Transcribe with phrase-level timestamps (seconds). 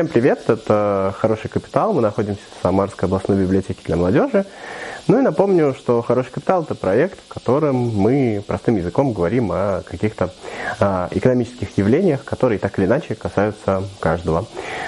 [0.00, 1.92] Всем привет, это «Хороший капитал».
[1.92, 4.46] Мы находимся в Самарской областной библиотеке для молодежи.
[5.08, 9.82] Ну и напомню, что «Хороший капитал»– это проект, в котором мы простым языком говорим о
[9.82, 10.32] каких-то
[10.78, 14.46] а, экономических явлениях, которые так или иначе касаются каждого.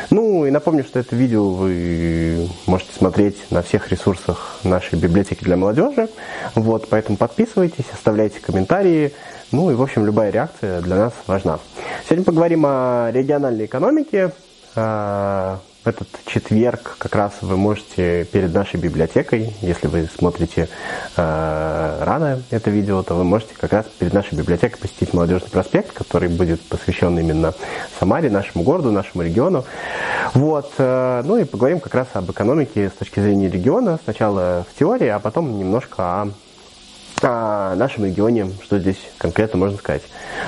[0.09, 5.59] Ну и напомню, что это видео вы можете смотреть на всех ресурсах нашей библиотеки для
[5.59, 6.09] молодежи.
[6.55, 9.13] Вот, поэтому подписывайтесь, оставляйте комментарии.
[9.51, 11.59] Ну и, в общем, любая реакция для нас важна.
[12.07, 14.33] Сегодня поговорим о региональной экономике,
[14.75, 20.69] в этот четверг как раз вы можете перед нашей библиотекой, если вы смотрите
[21.17, 25.93] э, рано это видео, то вы можете как раз перед нашей библиотекой посетить Молодежный проспект,
[25.93, 27.53] который будет посвящен именно
[27.99, 29.65] Самаре, нашему городу, нашему региону.
[30.35, 34.79] Вот, э, ну и поговорим как раз об экономике с точки зрения региона, сначала в
[34.79, 36.29] теории, а потом немножко о
[37.25, 40.03] о нашем регионе, что здесь конкретно можно сказать.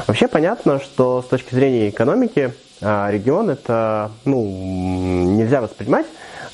[0.08, 6.06] Вообще понятно, что с точки зрения экономики а, регион это ну, нельзя воспринимать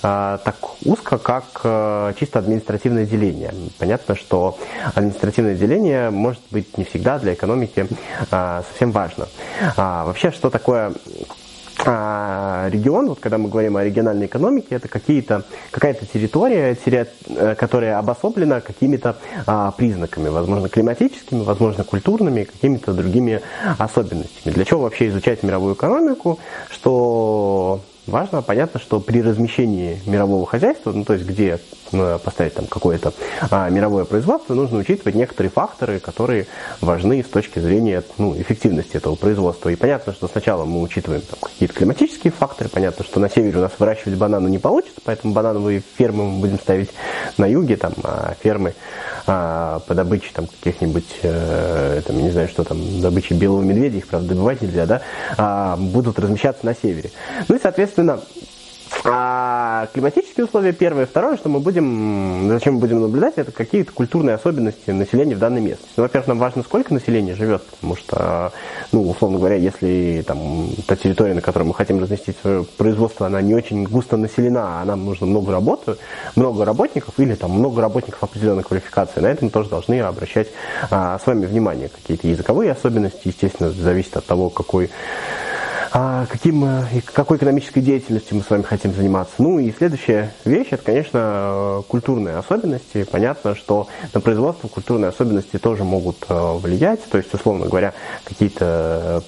[0.03, 3.53] а, так узко, как а, чисто административное деление.
[3.79, 4.59] Понятно, что
[4.95, 7.87] административное деление может быть не всегда для экономики
[8.31, 9.29] совсем важно.
[9.77, 10.93] Вообще, что такое а
[11.85, 18.61] регион, вот когда мы говорим о региональной экономике, это какие-то, какая-то территория, э, которая обособлена
[18.61, 23.41] какими-то а, признаками, возможно, климатическими, возможно, культурными, какими-то другими
[23.79, 24.53] особенностями.
[24.53, 26.39] Для чего вообще изучать мировую экономику?
[26.71, 31.59] Что важно, понятно, что при размещении мирового хозяйства, ну то есть где
[31.93, 33.13] э, поставить там какое-то
[33.51, 36.47] а, мировое производство, нужно учитывать некоторые факторы, которые
[36.81, 39.69] важны с точки зрения ну, эффективности этого производства.
[39.69, 43.63] И понятно, что сначала мы учитываем там, какие-то климатические факторы, понятно, что на севере у
[43.63, 46.91] нас выращивать бананы не получится, поэтому банановые фермы мы будем ставить
[47.37, 48.75] на юге, там, а фермы
[49.27, 54.09] а, по добыче там каких-нибудь, э, там, не знаю, что там, добычи белого медведя, их,
[54.09, 55.03] правда, добывать нельзя, да,
[55.37, 57.11] а, будут размещаться на севере.
[57.49, 58.21] Ну и, соответственно,
[59.05, 61.07] а климатические условия первое.
[61.07, 65.61] Второе, что мы будем, зачем мы будем наблюдать, это какие-то культурные особенности населения в данной
[65.61, 65.95] местности.
[65.97, 68.53] Ну, во-первых, нам важно, сколько населения живет, потому что,
[68.93, 73.41] ну, условно говоря, если там та территория, на которой мы хотим разместить свое производство, она
[73.41, 75.97] не очень густо населена, а нам нужно много работы,
[76.35, 80.49] много работников или там много работников определенной квалификации, на это мы тоже должны обращать
[80.91, 81.89] а, с вами внимание.
[81.89, 84.91] Какие-то языковые особенности, естественно, зависит от того, какой
[85.93, 89.35] а каким, э, какой экономической деятельностью мы с вами хотим заниматься.
[89.39, 93.05] Ну и следующая вещь, это, конечно, культурные особенности.
[93.11, 97.05] Понятно, что на производство культурные особенности тоже могут э, влиять.
[97.11, 97.93] То есть, условно говоря,
[98.25, 99.23] какие-то...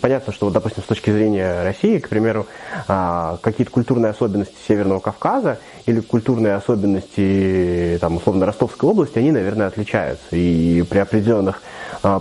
[0.00, 2.46] Понятно, что, допустим, с точки зрения России, к примеру,
[2.88, 9.68] а, какие-то культурные особенности Северного Кавказа или культурные особенности, там, условно, Ростовской области, они, наверное,
[9.68, 10.26] отличаются.
[10.32, 11.62] И при определенных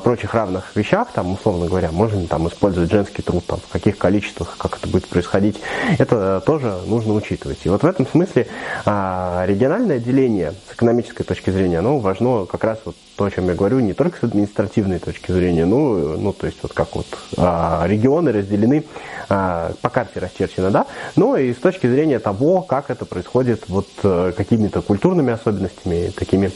[0.04, 4.56] прочих равных вещах, там, условно говоря, можно там использовать женский труд, там, в каких количествах,
[4.58, 5.60] как это будет происходить,
[5.98, 7.60] это тоже нужно учитывать.
[7.64, 8.48] И вот в этом смысле
[8.86, 13.48] а, региональное деление с экономической точки зрения, оно важно как раз вот то, о чем
[13.48, 17.08] я говорю, не только с административной точки зрения, ну, ну то есть вот как вот
[17.38, 18.86] а, регионы разделены
[19.28, 23.88] а, по карте расчерчено, да, но и с точки зрения того, как это происходит вот
[24.04, 26.52] а, какими-то культурными особенностями, такими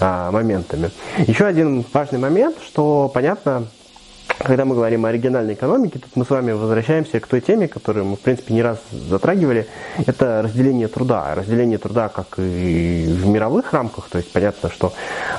[0.00, 0.90] моментами.
[1.18, 3.66] Еще один важный момент, что понятно,
[4.38, 8.04] когда мы говорим о региональной экономике, тут мы с вами возвращаемся к той теме, которую
[8.04, 9.66] мы, в принципе, не раз затрагивали.
[10.06, 11.34] Это разделение труда.
[11.34, 14.92] Разделение труда как и в мировых рамках, то есть понятно, что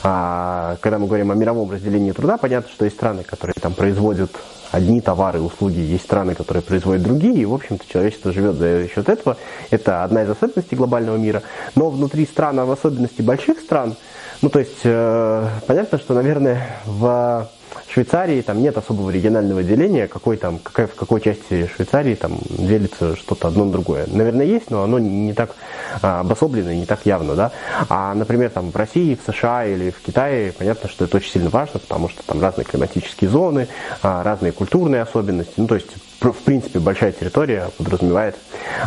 [0.04, 4.32] а, когда мы говорим о мировом разделении труда, понятно, что есть страны, которые там производят
[4.72, 9.08] одни товары, услуги, есть страны, которые производят другие, и, в общем-то, человечество живет за счет
[9.10, 9.38] этого.
[9.70, 11.44] Это одна из особенностей глобального мира.
[11.76, 13.96] Но внутри стран, а в особенности больших стран,
[14.42, 17.50] ну, то есть, э, понятно, что, наверное, в
[17.90, 23.16] Швейцарии там нет особого регионального деления, какой там, какая, в какой части Швейцарии там делится
[23.16, 24.06] что-то одно на другое.
[24.08, 25.56] Наверное, есть, но оно не так
[26.02, 27.52] а, обособлено и не так явно, да.
[27.90, 31.50] А, например, там в России, в США или в Китае, понятно, что это очень сильно
[31.50, 33.68] важно, потому что там разные климатические зоны,
[34.02, 35.54] а, разные культурные особенности.
[35.58, 38.36] Ну, то есть, в принципе, большая территория подразумевает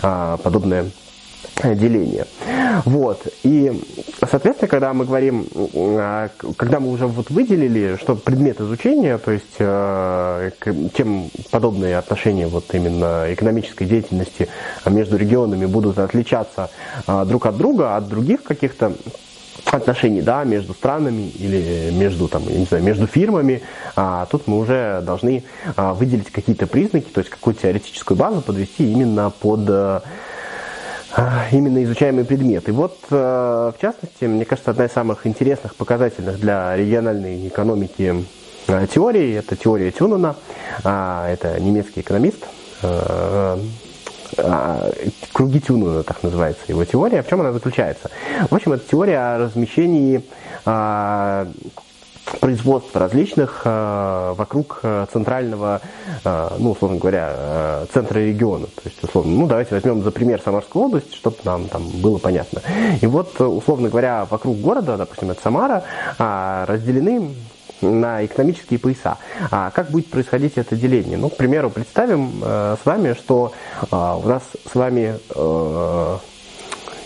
[0.03, 0.87] а, подобное
[1.65, 2.27] деление.
[2.85, 3.27] Вот.
[3.43, 3.73] И,
[4.29, 9.57] соответственно, когда мы говорим, а, когда мы уже вот выделили, что предмет изучения, то есть
[9.59, 10.51] э,
[10.95, 14.49] чем подобные отношения вот именно экономической деятельности
[14.87, 16.71] между регионами будут отличаться
[17.07, 18.93] а, друг от друга, от других каких-то
[19.67, 23.62] отношений, да, между странами или между, там, я не знаю, между фирмами,
[23.97, 25.45] а тут мы уже должны
[25.77, 30.03] а, выделить какие-то признаки, то есть какую-то теоретическую базу подвести именно под а,
[31.53, 32.69] именно изучаемый предмет.
[32.69, 38.25] И вот, э, в частности, мне кажется, одна из самых интересных, показательных для региональной экономики
[38.69, 40.37] э, теорий, это теория Тюнена,
[40.85, 42.47] а, это немецкий экономист,
[42.83, 43.59] э,
[45.33, 47.23] круги Тюнена, так называется его теория.
[47.23, 48.11] В чем она заключается?
[48.49, 50.23] В общем, это теория о размещении
[52.38, 55.81] производств различных э, вокруг э, центрального,
[56.25, 58.67] э, ну, условно говоря, центра региона.
[58.67, 62.62] То есть, условно, ну, давайте возьмем за пример Самарскую область, чтобы нам там было понятно.
[63.00, 65.82] И вот, условно говоря, вокруг города, допустим, это Самара,
[66.19, 67.35] э, разделены
[67.82, 69.19] на экономические пояса.
[69.50, 71.17] А как будет происходить это деление?
[71.17, 73.53] Ну, к примеру, представим э, с вами, что
[73.83, 76.19] э, у нас с вами э,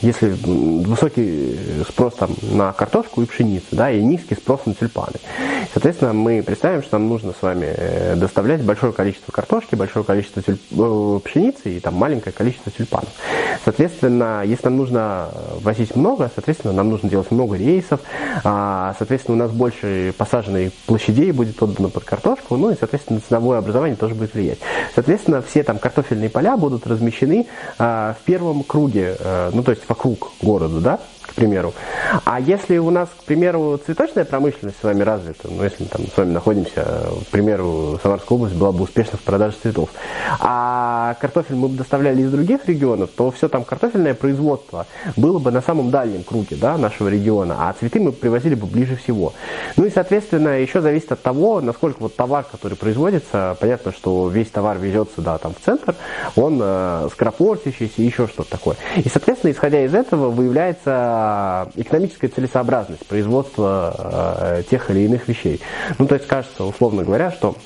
[0.00, 1.58] если высокий
[1.88, 5.19] спрос там, на картошку и пшеницу, да, и низкий спрос на тюльпаны.
[5.73, 10.43] Соответственно, мы представим, что нам нужно с вами э, доставлять большое количество картошки, большое количество
[10.43, 10.61] тюльп...
[10.73, 13.08] Э, пшеницы и там маленькое количество тюльпанов.
[13.64, 15.29] Соответственно, если нам нужно
[15.61, 18.00] возить много, соответственно, нам нужно делать много рейсов,
[18.44, 23.58] а, соответственно, у нас больше посаженной площадей будет отдано под картошку, ну и, соответственно, ценовое
[23.58, 24.58] образование тоже будет влиять.
[24.94, 27.46] Соответственно, все там картофельные поля будут размещены
[27.79, 29.17] а, в первом круге,
[29.52, 31.00] ну то есть вокруг города, да,
[31.34, 31.75] к примеру.
[32.25, 36.06] А если у нас, к примеру, цветочная промышленность с вами развита, ну, если мы там
[36.06, 39.90] с вами находимся, к примеру, Самарская область была бы успешна в продаже цветов,
[40.38, 44.86] а картофель мы бы доставляли из других регионов, то все там картофельное производство
[45.16, 48.94] было бы на самом дальнем круге да, нашего региона, а цветы мы привозили бы ближе
[48.94, 49.32] всего.
[49.76, 54.50] Ну и, соответственно, еще зависит от того, насколько вот товар, который производится, понятно, что весь
[54.50, 55.96] товар везется да, там в центр,
[56.36, 58.76] он э, скоропортящийся, еще что-то такое.
[58.96, 61.22] И, соответственно, исходя из этого, выявляется
[61.76, 63.94] экономическая целесообразность производства
[64.59, 65.61] э, тех или иных вещей.
[65.99, 67.56] Ну, то есть кажется, условно говоря, что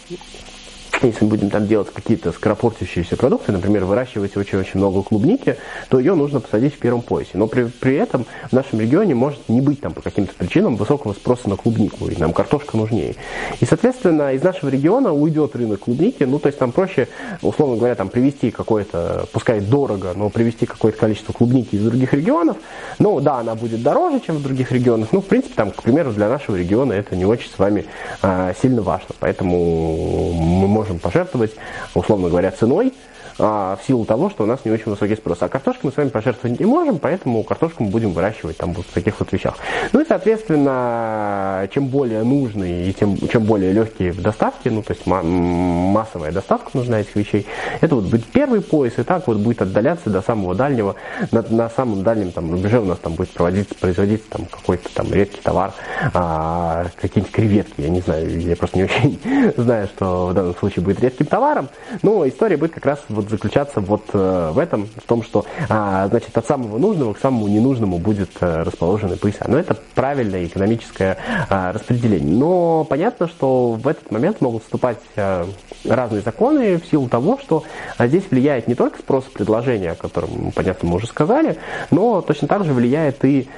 [1.06, 5.56] если мы будем там делать какие-то скоропортящиеся продукты, например, выращивать очень-очень много клубники,
[5.88, 7.32] то ее нужно посадить в первом поясе.
[7.34, 11.12] Но при, при этом в нашем регионе может не быть там по каким-то причинам высокого
[11.12, 13.16] спроса на клубнику, и нам картошка нужнее.
[13.60, 17.08] И, соответственно, из нашего региона уйдет рынок клубники, ну, то есть там проще,
[17.42, 22.56] условно говоря, там привезти какое-то, пускай дорого, но привезти какое-то количество клубники из других регионов.
[22.98, 26.12] Ну, да, она будет дороже, чем в других регионах, ну, в принципе, там, к примеру,
[26.12, 27.86] для нашего региона это не очень с вами
[28.22, 29.14] а, сильно важно.
[29.20, 31.52] Поэтому мы можем можем пожертвовать,
[31.94, 32.92] условно говоря, ценой,
[33.40, 35.38] а, в силу того, что у нас не очень высокий спрос.
[35.40, 38.84] А картошку мы с вами пожертвовать не можем, поэтому картошку мы будем выращивать там вот
[38.86, 39.56] в таких вот вещах.
[39.92, 44.92] Ну и, соответственно, чем более нужные и тем, чем более легкие в доставке, ну то
[44.92, 47.46] есть массовая доставка нужна этих вещей,
[47.80, 50.96] это вот будет первый пояс, и так вот будет отдаляться до самого дальнего,
[51.30, 55.12] на, на самом дальнем там рубеже у нас там будет проводиться, производиться там какой-то там
[55.12, 55.72] редкий товар,
[56.12, 59.20] а, какие-нибудь креветки, я не знаю, я просто не очень
[59.56, 61.68] знаю, что в данном случае будет редким товаром,
[62.02, 66.08] но история будет как раз вот заключаться вот э, в этом, в том, что, а,
[66.08, 69.44] значит, от самого нужного к самому ненужному будет э, расположены пояса.
[69.48, 72.36] Но это правильное экономическое а, распределение.
[72.36, 75.44] Но понятно, что в этот момент могут вступать э,
[75.84, 77.64] разные законы в силу того, что
[77.98, 81.58] здесь влияет не только спрос и предложение, о котором, понятно, мы уже сказали,
[81.90, 83.48] но точно так же влияет и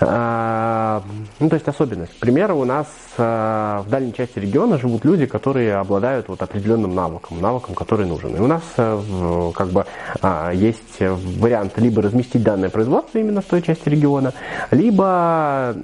[0.00, 1.02] а,
[1.38, 2.14] ну, то есть особенность.
[2.14, 6.94] К примеру, у нас а, в дальней части региона живут люди, которые обладают вот определенным
[6.94, 8.34] навыком, навыком, который нужен.
[8.36, 9.86] И у нас э, как бы
[10.20, 14.32] а, есть вариант либо разместить данное производство именно в той части региона,
[14.70, 15.76] либо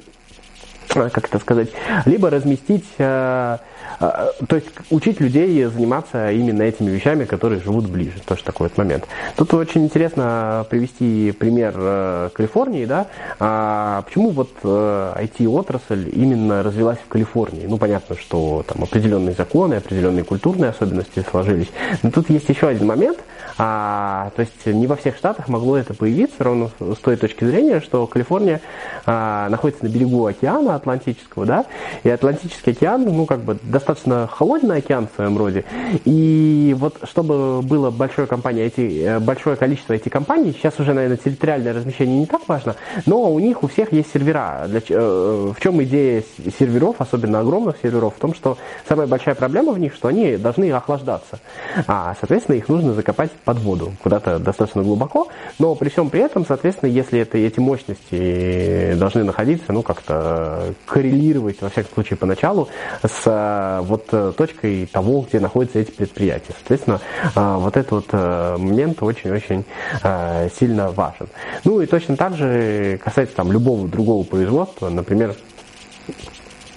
[0.94, 1.68] как это сказать,
[2.04, 3.58] либо разместить э,
[4.00, 8.18] а, то есть учить людей заниматься именно этими вещами, которые живут ближе.
[8.24, 9.04] Тоже такой вот момент.
[9.36, 16.98] Тут очень интересно привести пример э, Калифорнии, да, а почему вот IT-отрасль э, именно развилась
[16.98, 17.66] в Калифорнии.
[17.66, 21.68] Ну, понятно, что там определенные законы, определенные культурные особенности сложились.
[22.02, 23.18] Но тут есть еще один момент,
[23.58, 27.80] а, то есть не во всех штатах могло это появиться, ровно с той точки зрения,
[27.80, 28.60] что Калифорния
[29.06, 31.64] а, находится на берегу океана Атлантического, да,
[32.02, 35.64] и Атлантический океан, ну, как бы достаточно холодный океан в своем роде.
[36.04, 41.16] И вот чтобы было большое, компания, эти, э, большое количество этих компаний, сейчас уже, наверное,
[41.16, 42.76] территориальное размещение не так важно,
[43.06, 44.66] но у них у всех есть сервера.
[44.68, 46.22] Для, э, в чем идея
[46.58, 50.70] серверов, особенно огромных серверов, в том, что самая большая проблема в них, что они должны
[50.72, 51.40] охлаждаться.
[51.86, 55.28] А, соответственно, их нужно закопать под воду, куда-то достаточно глубоко,
[55.58, 61.60] но при всем при этом, соответственно, если это, эти мощности должны находиться, ну, как-то коррелировать,
[61.60, 62.68] во всяком случае, поначалу,
[63.02, 66.52] с вот э, точкой того, где находятся эти предприятия.
[66.58, 67.00] Соответственно,
[67.34, 69.64] а, вот этот вот э, момент очень-очень
[70.02, 71.28] э, сильно важен.
[71.64, 75.34] Ну и точно так же касается там любого другого производства, например,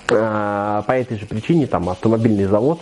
[0.08, 2.82] по этой же причине там автомобильный завод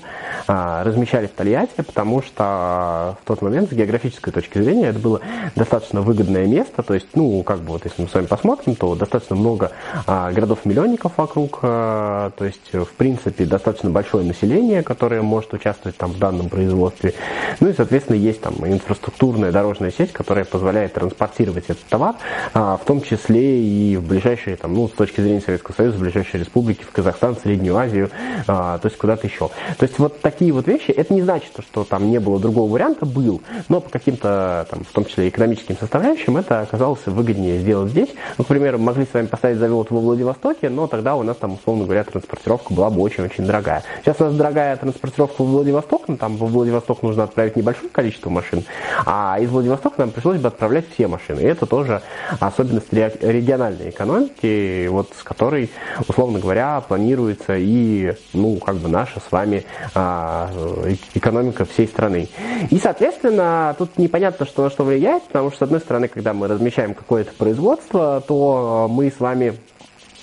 [0.52, 5.22] размещали в Тольятти, потому что в тот момент с географической точки зрения это было
[5.56, 8.96] достаточно выгодное место, то есть, ну, как бы вот если мы с вами посмотрим, то
[8.96, 9.72] достаточно много
[10.08, 16.12] а, городов-миллионников вокруг, а, то есть, в принципе, достаточно большое население, которое может участвовать там
[16.12, 17.14] в данном производстве,
[17.60, 22.16] ну и, соответственно, есть там инфраструктурная дорожная сеть, которая позволяет транспортировать этот товар,
[22.54, 26.42] в том числе и в ближайшие, там, ну, с точки зрения Советского Союза, в ближайшие
[26.42, 28.10] республики, в Казахстан, Среднюю Азию,
[28.46, 29.50] то есть куда-то еще.
[29.78, 33.06] То есть вот такие вот вещи, это не значит, что там не было другого варианта,
[33.06, 38.10] был, но по каким-то, там, в том числе экономическим составляющим, это оказалось выгоднее сделать здесь.
[38.38, 41.54] Ну, к примеру, могли с вами поставить завод во Владивостоке, но тогда у нас там,
[41.54, 43.84] условно говоря, транспортировка была бы очень-очень дорогая.
[44.04, 48.30] Сейчас у нас дорогая транспортировка в Владивосток, но там во Владивосток нужно отправить небольшое количество
[48.30, 48.64] машин,
[49.06, 51.42] а из Владивостока нам пришлось бы отправлять все машины.
[51.42, 52.02] И это тоже
[52.40, 55.70] особенность региональной экономики, вот с которой,
[56.08, 60.21] условно говоря, планируется и, ну, как бы наша с вами а,
[60.54, 62.28] Э, экономика всей страны.
[62.70, 66.48] И, соответственно, тут непонятно, что на что влияет, потому что, с одной стороны, когда мы
[66.48, 69.58] размещаем какое-то производство, то мы с вами,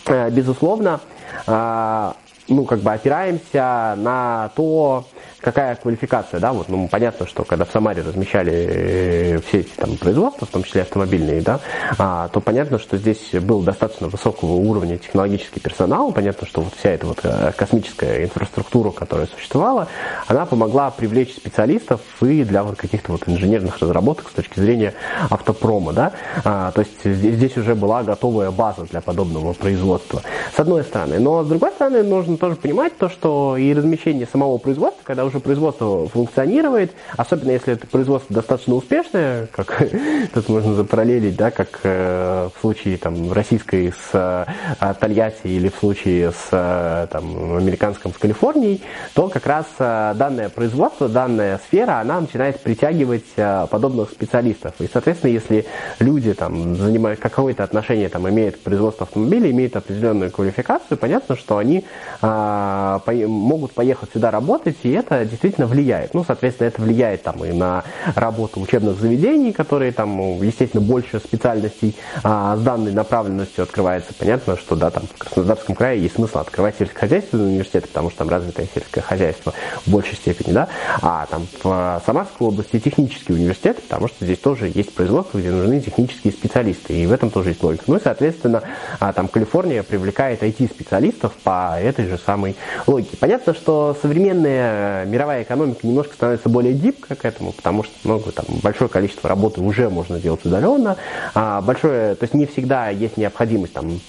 [0.06, 1.00] э, безусловно,
[1.46, 2.12] э,
[2.48, 5.06] ну, как бы опираемся на то,
[5.40, 9.96] какая квалификация, да, вот, ну, понятно, что когда в Самаре размещали э, все эти там
[9.96, 11.60] производства, в том числе автомобильные, да,
[11.98, 16.90] а, то понятно, что здесь был достаточно высокого уровня технологический персонал, понятно, что вот вся
[16.90, 19.88] эта вот э, космическая инфраструктура, которая существовала,
[20.26, 24.94] она помогла привлечь специалистов и для вот каких-то вот инженерных разработок с точки зрения
[25.30, 26.12] автопрома, да,
[26.44, 30.22] а, то есть здесь, уже была готовая база для подобного производства,
[30.54, 34.58] с одной стороны, но с другой стороны нужно тоже понимать то, что и размещение самого
[34.58, 39.82] производства, когда уже производство функционирует, особенно если это производство достаточно успешное, как
[40.34, 45.76] тут можно запараллелить, да, как э, в случае там российской с э, Тольятти или в
[45.76, 48.82] случае с э, там, американском с Калифорнией,
[49.14, 54.74] то как раз э, данное производство, данная сфера, она начинает притягивать э, подобных специалистов.
[54.80, 55.66] И, соответственно, если
[55.98, 61.58] люди там занимают какое-то отношение, там, имеют к производству автомобилей, имеют определенную квалификацию, понятно, что
[61.58, 61.84] они э,
[62.22, 66.14] по могут поехать сюда работать, и это действительно влияет.
[66.14, 67.84] Ну, соответственно, это влияет там и на
[68.14, 74.12] работу учебных заведений, которые там, ну, естественно, больше специальностей а, с данной направленностью открывается.
[74.14, 78.28] Понятно, что да, там в Краснодарском крае есть смысл открывать сельскохозяйственный университет, потому что там
[78.28, 79.52] развитое сельское хозяйство
[79.84, 80.68] в большей степени, да,
[81.02, 85.80] а там в Самарской области технический университет, потому что здесь тоже есть производство, где нужны
[85.80, 87.84] технические специалисты, и в этом тоже есть логика.
[87.86, 88.62] Ну и, соответственно,
[89.00, 92.56] а, там Калифорния привлекает IT-специалистов по этой же самой
[92.86, 93.16] логике.
[93.16, 98.46] Понятно, что современные мировая экономика немножко становится более гибкой к этому, потому что много, там,
[98.62, 100.96] большое количество работы уже можно делать удаленно,
[101.34, 104.00] а большое, то есть не всегда есть необходимость там,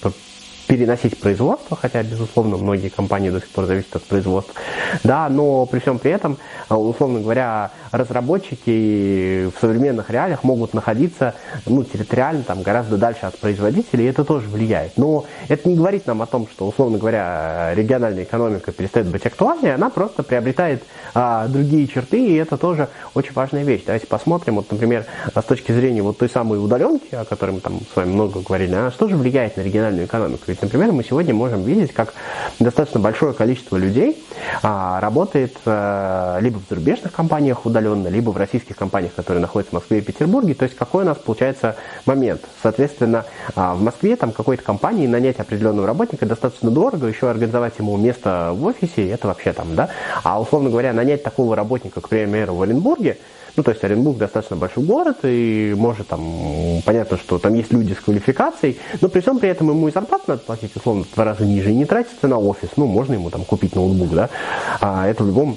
[0.70, 4.54] переносить производство, хотя, безусловно, многие компании до сих пор зависят от производства.
[5.02, 11.34] Да, но при всем при этом, а, условно говоря, разработчики в современных реалиях могут находиться
[11.66, 14.96] ну, территориально там, гораздо дальше от производителей, и это тоже влияет.
[14.96, 19.74] Но это не говорит нам о том, что, условно говоря, региональная экономика перестает быть актуальной,
[19.74, 20.84] она просто приобретает
[21.14, 23.82] а, другие черты, и это тоже очень важная вещь.
[23.86, 27.80] Давайте посмотрим, вот, например, с точки зрения вот той самой удаленки, о которой мы там
[27.92, 30.44] с вами много говорили, она что же влияет на региональную экономику?
[30.46, 32.14] Ведь есть, например, мы сегодня можем видеть, как
[32.58, 34.22] достаточно большое количество людей
[34.62, 39.74] а, работает а, либо в зарубежных компаниях удаленно, либо в российских компаниях, которые находятся в
[39.74, 40.54] Москве и Петербурге.
[40.54, 41.76] То есть какой у нас получается
[42.06, 42.42] момент?
[42.62, 43.24] Соответственно,
[43.54, 48.52] а, в Москве там какой-то компании нанять определенного работника достаточно дорого, еще организовать ему место
[48.54, 49.88] в офисе, это вообще там, да.
[50.22, 53.18] А условно говоря, нанять такого работника, к примеру, в Оренбурге,
[53.56, 56.22] ну, то есть Оренбург достаточно большой город, и может там,
[56.84, 60.24] понятно, что там есть люди с квалификацией, но при всем при этом ему и зарплату
[60.28, 62.70] надо платить, условно, в два раза ниже, и не тратится на офис.
[62.76, 64.30] Ну, можно ему там купить ноутбук, да,
[64.80, 65.56] а это в любом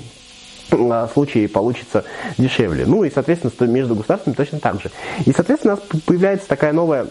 [0.72, 2.04] а, случае получится
[2.38, 2.86] дешевле.
[2.86, 4.92] Ну и, соответственно, между государствами точно так же.
[5.26, 7.08] И, соответственно, у нас появляется такая новая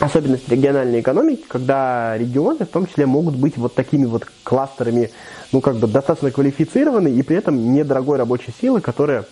[0.00, 5.10] особенность региональной экономики, когда регионы в том числе могут быть вот такими вот кластерами,
[5.52, 9.24] ну, как бы достаточно квалифицированы и при этом недорогой рабочей силы, которая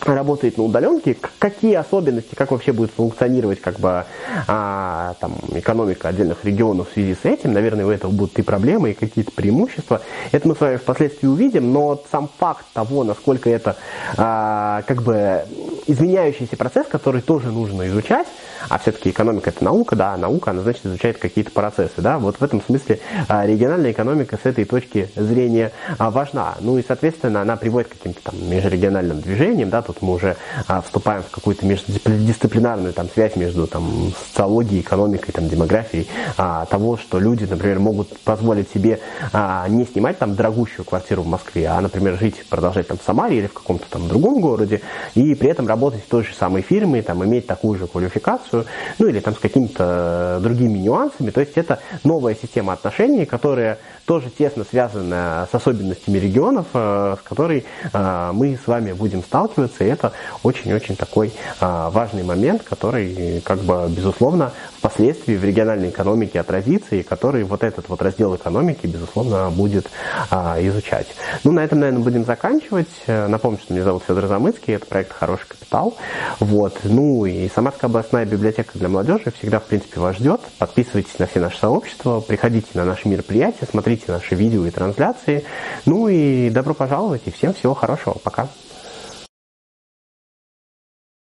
[0.00, 4.04] работает на удаленке, какие особенности, как вообще будет функционировать как бы
[4.48, 8.90] а, там, экономика отдельных регионов в связи с этим, наверное, у этого будут и проблемы,
[8.90, 10.02] и какие-то преимущества.
[10.32, 13.76] Это мы с вами впоследствии увидим, но сам факт того, насколько это
[14.16, 15.44] а, как бы
[15.86, 18.26] изменяющийся процесс, который тоже нужно изучать,
[18.68, 22.42] а все-таки экономика это наука, да, наука, она значит изучает какие-то процессы, да, вот в
[22.42, 26.54] этом смысле а, региональная экономика с этой точки зрения а, важна.
[26.60, 30.36] Ну и, соответственно, она приводит к каким-то там межрегиональным движениям, да, тут мы уже
[30.68, 37.18] а, вступаем в какую-то междисциплинарную там связь между там социологией, экономикой, там демографией, того, что
[37.18, 39.00] люди, например, могут позволить себе
[39.68, 43.46] не снимать там дорогущую квартиру в Москве, а, например, жить, продолжать там в Самаре или
[43.46, 44.80] в каком-то там другом городе,
[45.14, 48.66] и при этом работать в той же самой фирме, там, иметь такую же квалификацию,
[48.98, 51.30] ну или там с какими-то другими нюансами.
[51.30, 57.22] То есть это новая система отношений, которая тоже тесно связана с особенностями регионов, э, с
[57.22, 59.84] которой э, мы с вами будем сталкиваться.
[59.84, 66.40] И это очень-очень такой э, важный момент, который, как бы, безусловно, впоследствии в региональной экономике
[66.40, 69.88] отразится, и который вот этот вот раздел экономики, безусловно, будет
[70.58, 71.06] изучать.
[71.44, 72.88] Ну, на этом, наверное, будем заканчивать.
[73.06, 75.96] Напомню, что меня зовут Федор Замыцкий, это проект «Хороший капитал».
[76.40, 76.80] Вот.
[76.84, 80.40] Ну и Самарская областная библиотека для молодежи всегда, в принципе, вас ждет.
[80.58, 85.44] Подписывайтесь на все наши сообщества, приходите на наши мероприятия, смотрите наши видео и трансляции.
[85.84, 88.16] Ну и добро пожаловать и всем всего хорошего.
[88.22, 88.48] Пока.